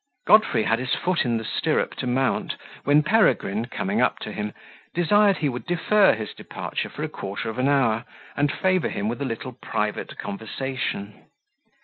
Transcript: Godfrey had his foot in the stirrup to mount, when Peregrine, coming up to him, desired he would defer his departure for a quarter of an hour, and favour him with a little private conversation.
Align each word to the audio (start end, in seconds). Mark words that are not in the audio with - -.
Godfrey 0.25 0.63
had 0.63 0.79
his 0.79 0.95
foot 0.95 1.25
in 1.25 1.37
the 1.37 1.45
stirrup 1.45 1.93
to 1.97 2.07
mount, 2.07 2.55
when 2.85 3.03
Peregrine, 3.03 3.65
coming 3.67 4.01
up 4.01 4.17
to 4.21 4.31
him, 4.31 4.51
desired 4.95 5.37
he 5.37 5.47
would 5.47 5.63
defer 5.67 6.15
his 6.15 6.33
departure 6.33 6.89
for 6.89 7.03
a 7.03 7.07
quarter 7.07 7.51
of 7.51 7.59
an 7.59 7.67
hour, 7.69 8.05
and 8.35 8.51
favour 8.51 8.89
him 8.89 9.09
with 9.09 9.21
a 9.21 9.25
little 9.25 9.51
private 9.51 10.17
conversation. 10.17 11.25